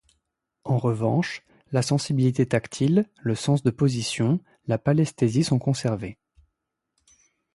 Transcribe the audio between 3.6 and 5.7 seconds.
de position, la pallesthésie sont